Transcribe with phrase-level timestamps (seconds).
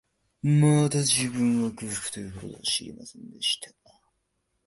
[0.41, 3.69] また、自分は、空腹という事を知りませんでした